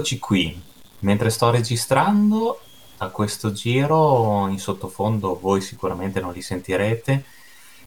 Eccoci 0.00 0.18
qui. 0.18 0.62
Mentre 1.00 1.28
sto 1.28 1.50
registrando, 1.50 2.58
a 2.96 3.08
questo 3.08 3.52
giro 3.52 4.48
in 4.48 4.58
sottofondo 4.58 5.38
voi 5.38 5.60
sicuramente 5.60 6.20
non 6.20 6.32
li 6.32 6.40
sentirete, 6.40 7.22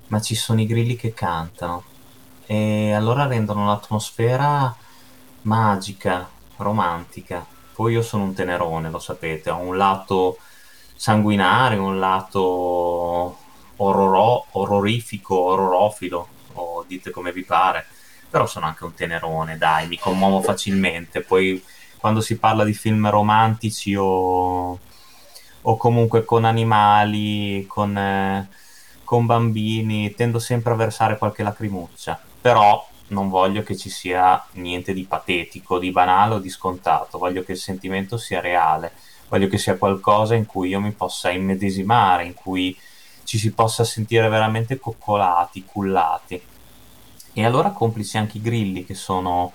ma 0.10 0.22
ci 0.22 0.36
sono 0.36 0.62
i 0.62 0.68
grilli 0.68 0.96
che 0.96 1.16
cantano 1.16 1.84
e 2.46 2.94
allora 2.94 3.26
rendono 3.26 3.66
l'atmosfera 3.66 4.76
magica, 5.42 6.30
romantica. 6.58 7.44
Poi 7.73 7.94
io 7.94 8.04
sono 8.04 8.26
un 8.26 8.36
tenerone, 8.36 8.92
lo 8.92 9.00
sapete, 9.00 9.50
ho 9.50 9.58
un 9.58 9.76
lato 9.76 10.38
sanguinario, 10.95 11.84
un 11.84 11.98
lato 11.98 13.38
orroro- 13.78 14.45
orrorifico, 14.52 15.36
orrorofilo, 15.36 16.28
o 16.54 16.86
dite 16.88 17.09
come 17.09 17.32
vi 17.32 17.44
pare, 17.44 17.88
però 18.30 18.45
sono 18.45 18.68
anche 18.68 18.84
un 18.84 18.94
tenerone, 18.94 19.58
dai, 19.58 19.88
mi 19.88 19.98
commuovo 19.98 20.42
facilmente. 20.44 21.22
Poi 21.22 21.72
quando 22.04 22.20
si 22.20 22.38
parla 22.38 22.66
di 22.66 22.74
film 22.74 23.10
romantici 23.10 23.96
o, 23.96 24.78
o 25.62 25.78
comunque 25.78 26.26
con 26.26 26.44
animali, 26.44 27.66
con, 27.66 27.98
eh, 27.98 28.50
con 29.06 29.26
bambini, 29.26 30.14
tendo 30.14 30.38
sempre 30.38 30.73
a 30.73 30.76
versare 30.76 31.18
qualche 31.18 31.44
lacrimuccia. 31.44 32.20
Però 32.42 32.86
non 33.08 33.30
voglio 33.30 33.64
che 33.64 33.78
ci 33.78 33.90
sia 33.90 34.45
niente 34.56 34.92
di 34.92 35.06
patetico, 35.06 35.80
di 35.80 35.92
banale 35.92 36.34
o 36.34 36.40
di 36.40 36.50
scontato, 36.50 37.18
voglio 37.18 37.42
che 37.42 37.54
il 37.54 37.58
sentimento 37.58 38.17
sia 38.17 38.42
reale, 38.42 38.92
voglio 39.30 39.48
che 39.48 39.58
sia 39.58 39.78
qualcosa 39.78 40.36
in 40.36 40.45
cui 40.45 40.67
io 40.67 40.82
mi 40.82 40.92
possa 40.92 41.30
immedesimare, 41.30 42.26
in 42.26 42.34
cui 42.34 42.78
ci 43.23 43.38
si 43.38 43.54
possa 43.54 43.86
sentire 43.86 44.28
veramente 44.28 44.78
coccolati, 44.78 45.64
cullati. 45.64 46.42
E 47.32 47.45
allora 47.45 47.70
complici 47.70 48.17
anche 48.17 48.40
i 48.40 48.42
grilli 48.42 48.84
che 48.84 48.94
sono 48.94 49.54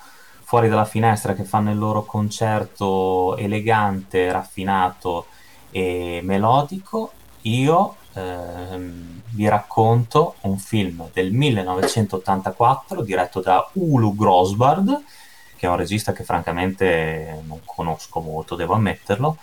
fuori 0.49 0.71
dalla 0.71 0.87
finestra 0.87 1.35
che 1.35 1.45
fanno 1.45 1.71
il 1.71 1.77
loro 1.77 2.07
concerto 2.07 3.37
elegante, 3.37 4.33
raffinato 4.33 5.27
e 5.71 6.21
melodico, 6.23 7.13
io 7.43 7.97
ehm, 8.15 9.21
vi 9.33 9.47
racconto 9.47 10.37
un 10.41 10.57
film 10.57 11.11
del 11.13 11.35
1984 11.35 13.03
diretto 13.03 13.41
da 13.41 13.69
Ulu 13.75 14.17
Grosbard, 14.17 15.03
che 15.55 15.67
è 15.67 15.69
un 15.69 15.77
regista 15.77 16.15
che 16.15 16.25
francamente 16.25 17.43
non 17.47 17.61
conosco 17.67 18.21
molto, 18.21 18.55
devo 18.55 18.73
ammetterlo. 18.73 19.37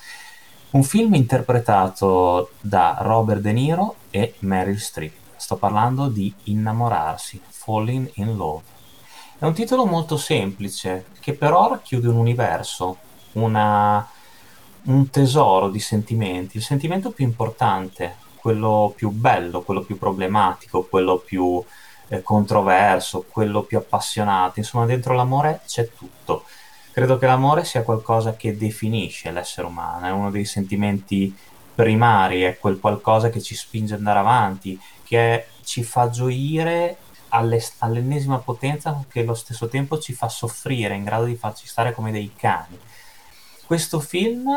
Un 0.71 0.83
film 0.83 1.13
interpretato 1.13 2.49
da 2.59 2.97
Robert 3.01 3.41
De 3.41 3.51
Niro 3.51 3.97
e 4.09 4.33
Meryl 4.39 4.79
Streep. 4.79 5.13
Sto 5.35 5.57
parlando 5.57 6.07
di 6.07 6.33
Innamorarsi, 6.45 7.39
Falling 7.47 8.09
in 8.15 8.35
Love. 8.35 8.74
È 9.37 9.43
un 9.43 9.53
titolo 9.53 9.85
molto 9.85 10.15
semplice, 10.15 11.07
che 11.19 11.33
però 11.33 11.67
racchiude 11.67 12.07
un 12.07 12.15
universo, 12.15 12.97
una, 13.33 14.07
un 14.83 15.09
tesoro 15.09 15.67
di 15.69 15.79
sentimenti, 15.79 16.55
il 16.55 16.63
sentimento 16.63 17.11
più 17.11 17.25
importante, 17.25 18.15
quello 18.37 18.93
più 18.95 19.09
bello, 19.09 19.61
quello 19.61 19.81
più 19.81 19.97
problematico, 19.97 20.83
quello 20.83 21.17
più 21.17 21.61
eh, 22.07 22.23
controverso, 22.23 23.25
quello 23.29 23.63
più 23.63 23.77
appassionato. 23.77 24.59
Insomma, 24.59 24.85
dentro 24.85 25.13
l'amore 25.13 25.59
c'è 25.67 25.89
tutto. 25.89 26.45
Credo 26.93 27.17
che 27.17 27.25
l'amore 27.25 27.65
sia 27.65 27.83
qualcosa 27.83 28.37
che 28.37 28.55
definisce 28.55 29.31
l'essere 29.31 29.67
umano, 29.67 30.05
è 30.05 30.11
uno 30.11 30.31
dei 30.31 30.45
sentimenti 30.45 31.35
primari, 31.75 32.43
è 32.43 32.57
quel 32.57 32.79
qualcosa 32.79 33.29
che 33.29 33.41
ci 33.41 33.53
spinge 33.53 33.95
ad 33.95 33.99
andare 33.99 34.19
avanti, 34.19 34.79
che 35.03 35.47
ci 35.65 35.83
fa 35.83 36.09
gioire 36.09 36.99
all'ennesima 37.29 38.37
potenza 38.39 39.03
che 39.09 39.21
allo 39.21 39.33
stesso 39.33 39.67
tempo 39.67 39.99
ci 39.99 40.13
fa 40.13 40.29
soffrire, 40.29 40.95
in 40.95 41.03
grado 41.03 41.25
di 41.25 41.35
farci 41.35 41.67
stare 41.67 41.93
come 41.93 42.11
dei 42.11 42.31
cani. 42.35 42.79
Questo 43.65 43.99
film 43.99 44.49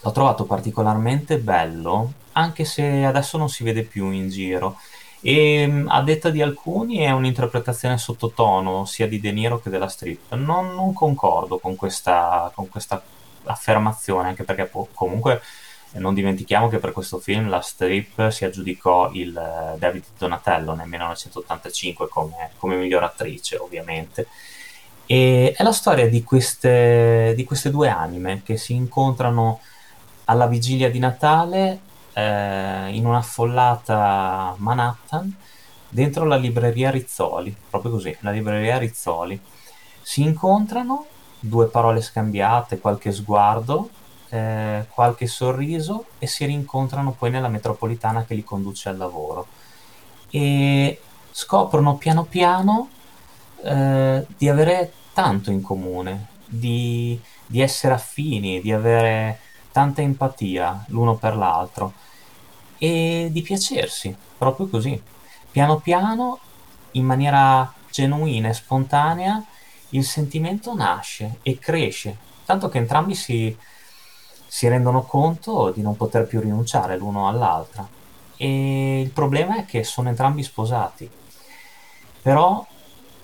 l'ho 0.00 0.12
trovato 0.12 0.44
particolarmente 0.44 1.38
bello, 1.38 2.12
anche 2.32 2.64
se 2.64 3.04
adesso 3.04 3.38
non 3.38 3.48
si 3.48 3.64
vede 3.64 3.82
più 3.82 4.10
in 4.10 4.28
giro. 4.28 4.76
E 5.24 5.84
a 5.86 6.02
detta 6.02 6.30
di 6.30 6.42
alcuni 6.42 6.98
è 6.98 7.10
un'interpretazione 7.10 7.96
sottotono 7.96 8.84
sia 8.84 9.06
di 9.06 9.20
De 9.20 9.30
Niro 9.30 9.60
che 9.60 9.70
della 9.70 9.88
strip. 9.88 10.34
Non, 10.34 10.74
non 10.74 10.92
concordo 10.92 11.58
con 11.58 11.76
questa, 11.76 12.50
con 12.54 12.68
questa 12.68 13.00
affermazione, 13.44 14.28
anche 14.28 14.42
perché 14.42 14.64
po- 14.66 14.88
comunque 14.92 15.40
non 15.98 16.14
dimentichiamo 16.14 16.68
che 16.68 16.78
per 16.78 16.92
questo 16.92 17.18
film 17.18 17.48
la 17.48 17.60
strip 17.60 18.28
si 18.30 18.44
aggiudicò 18.44 19.10
il 19.12 19.36
eh, 19.36 19.78
David 19.78 20.04
Donatello 20.16 20.74
nel 20.74 20.88
1985 20.88 22.08
come, 22.08 22.50
come 22.56 22.76
miglior 22.76 23.02
attrice, 23.02 23.56
ovviamente. 23.56 24.26
E 25.04 25.52
è 25.54 25.62
la 25.62 25.72
storia 25.72 26.08
di 26.08 26.24
queste, 26.24 27.34
di 27.36 27.44
queste 27.44 27.70
due 27.70 27.88
anime 27.88 28.42
che 28.42 28.56
si 28.56 28.72
incontrano 28.74 29.60
alla 30.24 30.46
vigilia 30.46 30.90
di 30.90 30.98
Natale 30.98 31.80
eh, 32.14 32.88
in 32.90 33.04
una 33.04 33.18
affollata 33.18 34.54
Manhattan 34.56 35.36
dentro 35.88 36.24
la 36.24 36.36
libreria 36.36 36.90
Rizzoli, 36.90 37.54
proprio 37.68 37.90
così, 37.92 38.16
la 38.20 38.30
libreria 38.30 38.78
Rizzoli. 38.78 39.38
Si 40.00 40.22
incontrano, 40.22 41.06
due 41.38 41.66
parole 41.66 42.00
scambiate, 42.00 42.78
qualche 42.78 43.12
sguardo 43.12 43.90
eh, 44.32 44.86
qualche 44.88 45.26
sorriso 45.26 46.06
e 46.18 46.26
si 46.26 46.46
rincontrano 46.46 47.12
poi 47.12 47.30
nella 47.30 47.48
metropolitana 47.48 48.24
che 48.24 48.34
li 48.34 48.42
conduce 48.42 48.88
al 48.88 48.96
lavoro 48.96 49.46
e 50.30 50.98
scoprono 51.30 51.96
piano 51.96 52.24
piano 52.24 52.88
eh, 53.62 54.26
di 54.34 54.48
avere 54.48 54.92
tanto 55.12 55.50
in 55.50 55.60
comune, 55.60 56.28
di, 56.46 57.20
di 57.44 57.60
essere 57.60 57.92
affini, 57.92 58.62
di 58.62 58.72
avere 58.72 59.38
tanta 59.70 60.00
empatia 60.00 60.86
l'uno 60.88 61.16
per 61.16 61.36
l'altro 61.36 61.92
e 62.78 63.28
di 63.30 63.42
piacersi, 63.42 64.16
proprio 64.38 64.66
così. 64.66 65.00
Piano 65.50 65.78
piano, 65.80 66.38
in 66.92 67.04
maniera 67.04 67.70
genuina 67.90 68.48
e 68.48 68.54
spontanea, 68.54 69.44
il 69.90 70.04
sentimento 70.04 70.74
nasce 70.74 71.38
e 71.42 71.58
cresce, 71.58 72.16
tanto 72.46 72.70
che 72.70 72.78
entrambi 72.78 73.14
si, 73.14 73.54
si 74.54 74.68
rendono 74.68 75.04
conto 75.04 75.70
di 75.70 75.80
non 75.80 75.96
poter 75.96 76.26
più 76.26 76.38
rinunciare 76.38 76.98
l'uno 76.98 77.26
all'altra. 77.26 77.88
E 78.36 79.00
il 79.00 79.08
problema 79.08 79.56
è 79.56 79.64
che 79.64 79.82
sono 79.82 80.10
entrambi 80.10 80.42
sposati. 80.42 81.10
Però 82.20 82.64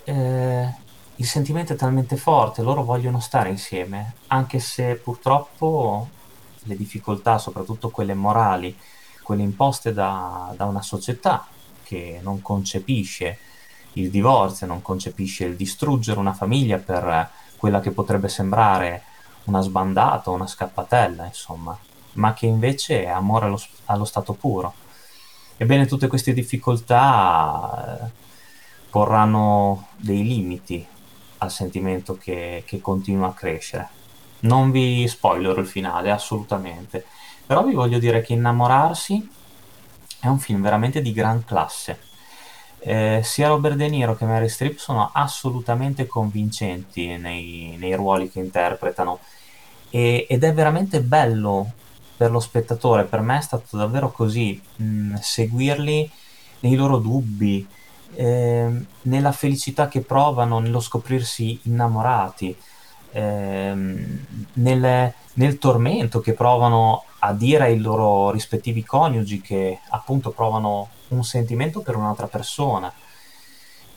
eh, 0.05 0.75
il 1.17 1.27
sentimento 1.27 1.75
è 1.75 1.77
talmente 1.77 2.17
forte, 2.17 2.63
loro 2.63 2.83
vogliono 2.83 3.21
stare 3.21 3.51
insieme, 3.51 4.15
anche 4.29 4.59
se 4.59 4.95
purtroppo 4.95 6.09
le 6.63 6.77
difficoltà, 6.77 7.37
soprattutto 7.37 7.91
quelle 7.91 8.15
morali, 8.15 8.75
quelle 9.23 9.43
imposte 9.43 9.93
da, 9.93 10.55
da 10.57 10.65
una 10.65 10.83
società 10.83 11.47
che 11.83 12.21
non 12.23 12.41
concepisce 12.41 13.39
il 13.93 14.09
divorzio, 14.09 14.67
non 14.67 14.81
concepisce 14.81 15.45
il 15.45 15.57
distruggere 15.57 16.19
una 16.19 16.33
famiglia 16.33 16.79
per 16.79 17.31
quella 17.59 17.81
che 17.81 17.91
potrebbe 17.91 18.31
sembrare 18.31 19.03
una 19.49 19.61
sbandata, 19.61 20.31
una 20.31 20.47
scappatella, 20.47 21.25
insomma, 21.25 21.77
ma 22.15 22.35
che 22.35 22.47
invece 22.47 23.05
è 23.05 23.09
amore 23.09 23.47
allo, 23.47 23.61
allo 23.87 24.05
stato 24.05 24.35
puro. 24.35 24.75
Ebbene, 25.57 25.87
tutte 25.87 26.07
queste 26.07 26.33
difficoltà 26.33 28.01
eh, 28.01 28.11
porranno 28.91 29.89
dei 29.97 30.23
limiti 30.23 30.87
al 31.39 31.51
sentimento 31.51 32.17
che, 32.17 32.63
che 32.67 32.81
continua 32.81 33.29
a 33.29 33.33
crescere. 33.33 33.89
Non 34.41 34.71
vi 34.71 35.09
spoilerò 35.09 35.61
il 35.61 35.67
finale, 35.67 36.11
assolutamente, 36.11 37.05
però 37.45 37.65
vi 37.65 37.75
voglio 37.75 37.99
dire 37.99 38.21
che 38.21 38.35
Innamorarsi 38.35 39.29
è 40.21 40.27
un 40.27 40.39
film 40.39 40.63
veramente 40.63 41.01
di 41.01 41.13
gran 41.13 41.45
classe. 41.45 42.01
Eh, 42.81 43.23
sia 43.25 43.49
Robert 43.49 43.75
De 43.75 43.89
Niro 43.89 44.15
che 44.15 44.25
Mary 44.25 44.49
Streep 44.49 44.79
sono 44.79 45.11
assolutamente 45.13 46.07
convincenti 46.07 47.17
nei, 47.17 47.75
nei 47.77 47.95
ruoli 47.95 48.31
che 48.31 48.39
interpretano 48.39 49.19
e, 49.91 50.27
ed 50.29 50.45
è 50.45 50.53
veramente 50.53 51.01
bello 51.01 51.73
per 52.17 52.31
lo 52.31 52.41
spettatore, 52.41 53.05
per 53.05 53.21
me 53.21 53.39
è 53.39 53.43
stato 53.43 53.77
davvero 53.77 54.11
così, 54.11 54.61
mh, 54.77 55.15
seguirli 55.21 56.11
nei 56.61 56.75
loro 56.75 56.99
dubbi, 56.99 57.67
eh, 58.15 58.85
nella 59.03 59.33
felicità 59.33 59.87
che 59.89 60.01
provano, 60.01 60.59
nello 60.59 60.81
scoprirsi 60.81 61.61
innamorati, 61.65 62.57
eh, 63.13 63.73
nel, 64.53 65.15
nel 65.35 65.59
tormento 65.59 66.21
che 66.21 66.33
provano 66.33 67.05
a 67.21 67.33
dire 67.33 67.65
ai 67.65 67.79
loro 67.79 68.31
rispettivi 68.31 68.85
coniugi 68.85 69.41
che 69.41 69.81
appunto 69.91 70.31
provano 70.31 70.89
un 71.09 71.25
sentimento 71.25 71.81
per 71.81 71.97
un'altra 71.97 72.27
persona. 72.27 72.93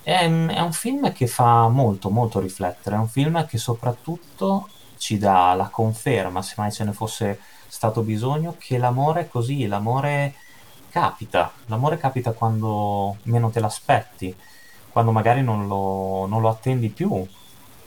È, 0.03 0.23
è, 0.23 0.59
un 0.59 0.73
film 0.73 1.11
che 1.11 1.27
fa 1.27 1.67
molto, 1.67 2.09
molto 2.09 2.39
riflettere, 2.39 2.95
è 2.95 2.99
un 2.99 3.07
film 3.07 3.45
che 3.45 3.57
soprattutto 3.57 4.67
ci 5.01 5.17
dà 5.17 5.55
la 5.55 5.67
conferma, 5.69 6.43
se 6.43 6.53
mai 6.57 6.71
ce 6.71 6.83
ne 6.83 6.93
fosse 6.93 7.39
stato 7.67 8.03
bisogno, 8.03 8.55
che 8.59 8.77
l'amore 8.77 9.21
è 9.21 9.27
così, 9.27 9.65
l'amore 9.65 10.35
capita, 10.89 11.51
l'amore 11.65 11.97
capita 11.97 12.33
quando 12.33 13.17
meno 13.23 13.49
te 13.49 13.59
l'aspetti, 13.59 14.35
quando 14.91 15.11
magari 15.11 15.41
non 15.41 15.67
lo, 15.67 16.27
non 16.27 16.39
lo 16.41 16.49
attendi 16.49 16.89
più 16.89 17.25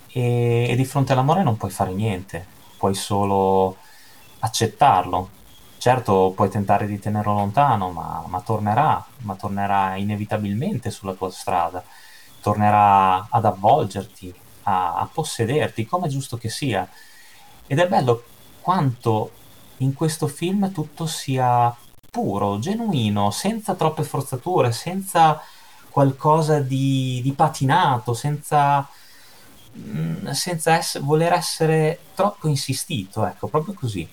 e, 0.09 0.67
e 0.69 0.75
di 0.77 0.85
fronte 0.85 1.13
all'amore 1.13 1.45
non 1.45 1.57
puoi 1.57 1.71
fare 1.71 1.93
niente, 1.93 2.45
puoi 2.79 2.95
solo 2.95 3.77
accettarlo. 4.41 5.31
Certo, 5.79 6.33
puoi 6.35 6.49
tentare 6.51 6.87
di 6.87 6.99
tenerlo 6.99 7.35
lontano, 7.35 7.91
ma, 7.91 8.25
ma 8.27 8.41
tornerà, 8.41 9.05
ma 9.19 9.35
tornerà 9.37 9.97
inevitabilmente 9.97 10.91
sulla 10.91 11.13
tua 11.15 11.31
strada, 11.31 11.85
tornerà 12.41 13.27
ad 13.31 13.45
avvolgerti, 13.45 14.35
a, 14.65 14.97
a 14.97 15.09
possederti, 15.13 15.87
come 15.87 16.07
è 16.07 16.11
giusto 16.11 16.37
che 16.37 16.49
sia. 16.49 16.89
Ed 17.67 17.79
è 17.79 17.89
bello 17.89 18.25
quanto 18.61 19.31
in 19.79 19.95
questo 19.95 20.27
film 20.27 20.73
tutto 20.73 21.07
sia 21.07 21.75
puro, 22.11 22.59
genuino, 22.59 23.31
senza 23.31 23.75
troppe 23.75 24.05
forzature, 24.05 24.73
senza 24.73 25.41
qualcosa 25.91 26.61
di, 26.61 27.21
di 27.23 27.33
patinato, 27.33 28.15
senza, 28.15 28.87
mm, 29.77 30.29
senza 30.31 30.79
ess- 30.79 31.01
voler 31.01 31.33
essere 31.33 31.99
troppo 32.15 32.49
insistito, 32.49 33.27
ecco, 33.27 33.49
proprio 33.49 33.75
così. 33.75 34.09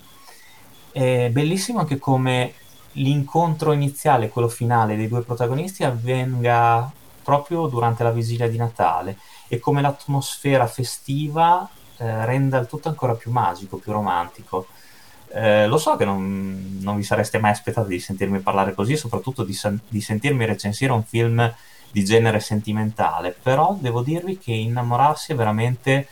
È 0.91 1.29
bellissimo 1.31 1.79
anche 1.79 1.99
come 1.99 2.53
l'incontro 2.93 3.71
iniziale, 3.71 4.29
quello 4.29 4.49
finale 4.49 4.95
dei 4.95 5.07
due 5.07 5.21
protagonisti 5.21 5.83
avvenga 5.83 6.91
proprio 7.23 7.67
durante 7.67 8.03
la 8.03 8.11
vigilia 8.11 8.49
di 8.49 8.57
Natale 8.57 9.17
e 9.53 9.59
come 9.59 9.81
l'atmosfera 9.81 10.65
festiva 10.65 11.69
eh, 11.97 12.25
renda 12.25 12.57
il 12.57 12.67
tutto 12.67 12.87
ancora 12.87 13.15
più 13.15 13.31
magico, 13.31 13.75
più 13.75 13.91
romantico. 13.91 14.67
Eh, 15.33 15.67
lo 15.67 15.77
so 15.77 15.97
che 15.97 16.05
non, 16.05 16.77
non, 16.79 16.95
vi 16.95 17.03
sareste 17.03 17.37
mai 17.37 17.51
aspettati 17.51 17.89
di 17.89 17.99
sentirmi 17.99 18.39
parlare 18.39 18.73
così, 18.73 18.95
soprattutto 18.95 19.43
di, 19.43 19.53
di, 19.89 19.99
sentirmi 19.99 20.45
recensire 20.45 20.93
un 20.93 21.03
film 21.03 21.53
di 21.91 22.05
genere 22.05 22.39
sentimentale, 22.39 23.35
però 23.41 23.75
devo 23.77 24.01
dirvi 24.01 24.37
che 24.37 24.53
Innamorarsi 24.53 25.33
è 25.33 25.35
veramente 25.35 26.07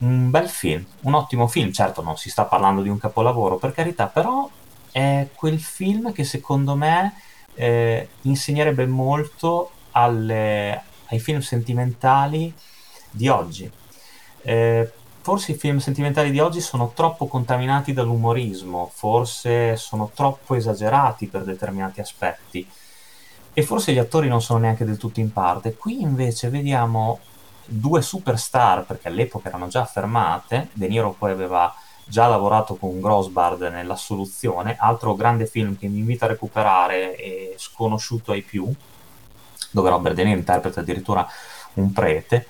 un 0.00 0.28
bel 0.28 0.50
film, 0.50 0.84
un 1.00 1.14
ottimo 1.14 1.46
film, 1.46 1.72
certo 1.72 2.02
non 2.02 2.18
si 2.18 2.28
sta 2.28 2.44
parlando 2.44 2.82
di 2.82 2.90
un 2.90 2.98
capolavoro 2.98 3.56
per 3.56 3.72
carità, 3.72 4.06
però 4.06 4.46
è 4.92 5.28
quel 5.34 5.58
film 5.58 6.12
che 6.12 6.24
secondo 6.24 6.74
me 6.74 7.14
eh, 7.54 8.08
insegnerebbe 8.20 8.84
molto 8.84 9.70
alle, 9.92 10.82
ai 11.10 11.18
film 11.18 11.40
sentimentali 11.40 12.52
di 13.10 13.28
oggi. 13.28 13.70
Eh, 14.42 14.90
forse 15.20 15.52
i 15.52 15.56
film 15.56 15.78
sentimentali 15.78 16.30
di 16.30 16.40
oggi 16.40 16.60
sono 16.60 16.92
troppo 16.94 17.26
contaminati 17.26 17.92
dall'umorismo, 17.92 18.90
forse 18.92 19.76
sono 19.76 20.10
troppo 20.14 20.54
esagerati 20.54 21.26
per 21.26 21.44
determinati 21.44 22.00
aspetti 22.00 22.66
e 23.52 23.62
forse 23.62 23.92
gli 23.92 23.98
attori 23.98 24.28
non 24.28 24.40
sono 24.40 24.60
neanche 24.60 24.84
del 24.84 24.96
tutto 24.96 25.20
in 25.20 25.32
parte. 25.32 25.74
Qui 25.74 26.00
invece 26.00 26.48
vediamo 26.48 27.20
due 27.66 28.02
superstar, 28.02 28.84
perché 28.84 29.08
all'epoca 29.08 29.48
erano 29.48 29.68
già 29.68 29.82
affermate, 29.82 30.68
De 30.72 30.88
Niro 30.88 31.14
poi 31.16 31.30
aveva 31.30 31.72
già 32.04 32.26
lavorato 32.26 32.74
con 32.74 33.00
Grossbard 33.00 33.62
nella 33.62 33.96
soluzione, 33.96 34.76
altro 34.78 35.14
grande 35.14 35.46
film 35.46 35.78
che 35.78 35.86
mi 35.86 35.98
invita 35.98 36.24
a 36.24 36.28
recuperare 36.28 37.16
e 37.16 37.54
sconosciuto 37.56 38.32
ai 38.32 38.42
più, 38.42 38.72
dove 39.70 39.90
Robert 39.90 40.14
De 40.14 40.24
Niro 40.24 40.38
interpreta 40.38 40.80
addirittura 40.80 41.26
un 41.74 41.92
prete. 41.92 42.46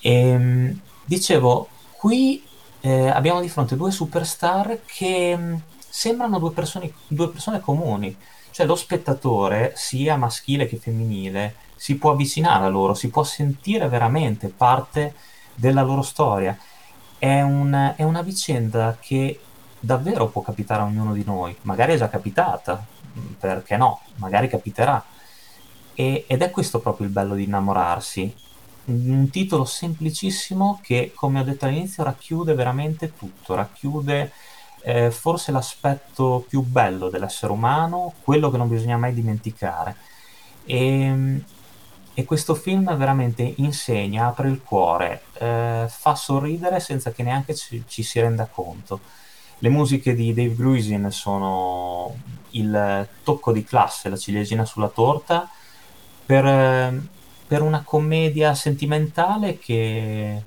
E, 0.00 0.12
ehm, 0.12 0.80
dicevo, 1.04 1.68
qui 1.96 2.44
eh, 2.80 3.08
abbiamo 3.08 3.40
di 3.40 3.48
fronte 3.48 3.76
due 3.76 3.90
superstar 3.90 4.80
che 4.84 5.36
mm, 5.36 5.54
sembrano 5.88 6.38
due 6.38 6.52
persone, 6.52 6.92
due 7.08 7.30
persone 7.30 7.60
comuni, 7.60 8.16
cioè 8.50 8.66
lo 8.66 8.76
spettatore, 8.76 9.72
sia 9.76 10.16
maschile 10.16 10.66
che 10.66 10.76
femminile, 10.76 11.56
si 11.74 11.96
può 11.96 12.12
avvicinare 12.12 12.64
a 12.64 12.68
loro, 12.68 12.94
si 12.94 13.08
può 13.08 13.22
sentire 13.24 13.88
veramente 13.88 14.48
parte 14.48 15.14
della 15.54 15.82
loro 15.82 16.02
storia. 16.02 16.56
È, 17.18 17.40
un, 17.40 17.94
è 17.96 18.02
una 18.02 18.22
vicenda 18.22 18.96
che 19.00 19.40
davvero 19.80 20.28
può 20.28 20.42
capitare 20.42 20.82
a 20.82 20.84
ognuno 20.84 21.12
di 21.12 21.24
noi, 21.24 21.56
magari 21.62 21.94
è 21.94 21.96
già 21.96 22.08
capitata, 22.08 22.84
perché 23.38 23.76
no, 23.76 24.00
magari 24.16 24.48
capiterà. 24.48 25.02
E, 25.98 26.24
ed 26.26 26.42
è 26.42 26.50
questo 26.50 26.78
proprio 26.78 27.06
il 27.06 27.12
bello 27.12 27.34
di 27.34 27.44
innamorarsi, 27.44 28.34
un 28.84 29.30
titolo 29.30 29.64
semplicissimo 29.64 30.78
che, 30.82 31.12
come 31.14 31.40
ho 31.40 31.42
detto 31.42 31.64
all'inizio, 31.64 32.04
racchiude 32.04 32.54
veramente 32.54 33.16
tutto, 33.16 33.54
racchiude 33.54 34.30
eh, 34.82 35.10
forse 35.10 35.50
l'aspetto 35.50 36.44
più 36.46 36.60
bello 36.60 37.08
dell'essere 37.08 37.52
umano, 37.52 38.12
quello 38.22 38.50
che 38.50 38.58
non 38.58 38.68
bisogna 38.68 38.96
mai 38.96 39.14
dimenticare. 39.14 39.96
E, 40.66 41.40
e 42.14 42.24
questo 42.24 42.54
film 42.54 42.96
veramente 42.96 43.54
insegna, 43.56 44.26
apre 44.26 44.48
il 44.48 44.62
cuore, 44.62 45.22
eh, 45.34 45.86
fa 45.88 46.14
sorridere 46.14 46.78
senza 46.80 47.10
che 47.12 47.22
neanche 47.22 47.54
ci, 47.54 47.82
ci, 47.86 48.02
si 48.02 48.20
renda 48.20 48.46
conto. 48.46 49.00
Le 49.58 49.68
musiche 49.68 50.14
di 50.14 50.32
Dave 50.32 50.54
Grusin 50.54 51.10
sono 51.10 52.14
il 52.50 53.08
tocco 53.22 53.52
di 53.52 53.64
classe, 53.64 54.08
la 54.08 54.16
ciliegina 54.16 54.64
sulla 54.64 54.88
torta, 54.88 55.48
per, 56.26 57.00
per 57.46 57.62
una 57.62 57.82
commedia 57.84 58.54
sentimentale 58.54 59.58
che 59.58 60.42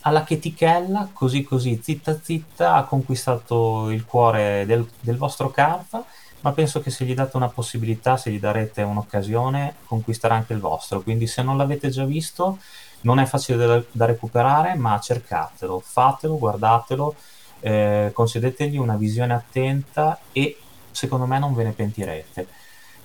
alla 0.00 0.24
chetichella, 0.24 1.10
così 1.12 1.42
così, 1.42 1.80
zitta 1.82 2.18
zitta, 2.20 2.74
ha 2.74 2.84
conquistato 2.84 3.90
il 3.90 4.04
cuore 4.04 4.64
del, 4.64 4.88
del 5.00 5.16
vostro 5.16 5.50
Carfa, 5.50 6.04
ma 6.40 6.52
penso 6.52 6.80
che 6.80 6.90
se 6.90 7.04
gli 7.04 7.14
date 7.14 7.36
una 7.36 7.48
possibilità, 7.48 8.16
se 8.16 8.30
gli 8.30 8.38
darete 8.38 8.82
un'occasione, 8.82 9.74
conquisterà 9.84 10.36
anche 10.36 10.52
il 10.52 10.60
vostro. 10.60 11.02
Quindi 11.02 11.26
se 11.26 11.42
non 11.42 11.56
l'avete 11.56 11.88
già 11.88 12.04
visto, 12.04 12.58
non 13.00 13.18
è 13.18 13.24
facile 13.24 13.66
da, 13.66 13.82
da 13.90 14.04
recuperare, 14.04 14.74
ma 14.76 14.98
cercatelo, 15.00 15.80
fatelo, 15.80 16.38
guardatelo, 16.38 17.14
eh, 17.60 18.10
concedetegli 18.12 18.76
una 18.76 18.96
visione 18.96 19.34
attenta 19.34 20.20
e 20.30 20.56
secondo 20.92 21.26
me 21.26 21.38
non 21.40 21.52
ve 21.52 21.64
ne 21.64 21.72
pentirete. 21.72 22.46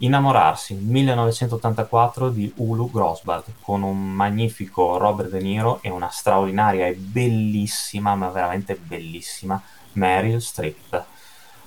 Innamorarsi, 0.04 0.74
1984 0.74 2.30
di 2.30 2.52
Ulu 2.56 2.90
Grossbard, 2.90 3.44
con 3.62 3.84
un 3.84 4.12
magnifico 4.12 4.98
Robert 4.98 5.30
De 5.30 5.40
Niro 5.40 5.78
e 5.84 5.92
una 5.92 6.10
straordinaria 6.10 6.88
e 6.88 6.96
bellissima, 6.96 8.16
ma 8.16 8.30
veramente 8.30 8.76
bellissima, 8.76 9.62
Meryl 9.94 10.42
Streep. 10.42 11.04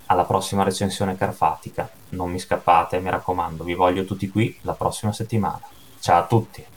Alla 0.06 0.24
prossima 0.24 0.64
recensione 0.64 1.16
carfatica. 1.16 1.88
Non 2.10 2.32
mi 2.32 2.40
scappate, 2.40 2.98
mi 2.98 3.10
raccomando, 3.10 3.62
vi 3.62 3.74
voglio 3.74 4.04
tutti 4.04 4.28
qui 4.28 4.58
la 4.62 4.74
prossima 4.74 5.12
settimana. 5.12 5.62
Ciao 6.00 6.18
a 6.18 6.26
tutti! 6.26 6.73